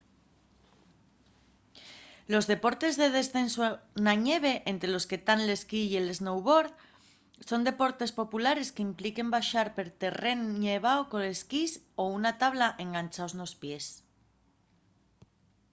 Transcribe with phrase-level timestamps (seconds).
[2.33, 3.61] los deportes de descensu
[4.05, 6.71] na ñeve ente los que tán l’esquí y el snowboard
[7.49, 13.53] son deportes populares qu’impliquen baxar per terrén nevao con esquís o una tabla enganchaos nos
[13.61, 13.85] pies